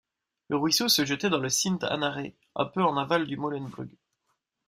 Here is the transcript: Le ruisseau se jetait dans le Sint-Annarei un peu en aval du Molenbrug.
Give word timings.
Le 0.47 0.57
ruisseau 0.57 0.89
se 0.89 1.05
jetait 1.05 1.29
dans 1.29 1.37
le 1.37 1.47
Sint-Annarei 1.49 2.33
un 2.55 2.65
peu 2.65 2.81
en 2.81 2.97
aval 2.97 3.27
du 3.27 3.37
Molenbrug. 3.37 3.95